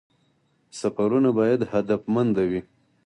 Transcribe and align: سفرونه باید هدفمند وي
سفرونه 0.79 1.29
باید 1.37 1.61
هدفمند 1.73 2.35
وي 2.49 2.61